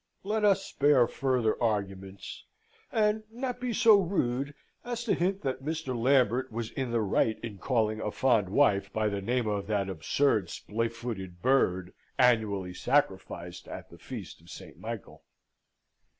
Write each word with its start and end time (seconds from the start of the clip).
Let 0.23 0.43
us 0.43 0.65
spare 0.65 1.05
further 1.05 1.61
arguments, 1.61 2.43
and 2.91 3.21
not 3.29 3.59
be 3.59 3.71
so 3.71 4.01
rude 4.01 4.55
as 4.83 5.03
to 5.03 5.13
hint 5.13 5.43
that 5.43 5.63
Mr. 5.63 5.95
Lambert 5.95 6.51
was 6.51 6.71
in 6.71 6.89
the 6.89 7.01
right 7.03 7.39
in 7.43 7.59
calling 7.59 8.01
a 8.01 8.09
fond 8.09 8.49
wife 8.49 8.91
by 8.91 9.09
the 9.09 9.21
name 9.21 9.45
of 9.45 9.67
that 9.67 9.89
absurd 9.89 10.49
splay 10.49 10.87
footed 10.87 11.43
bird, 11.43 11.93
annually 12.17 12.73
sacrificed 12.73 13.67
at 13.67 13.91
the 13.91 13.99
Feast 13.99 14.41
of 14.41 14.49
St. 14.49 14.79
Michael. 14.79 15.21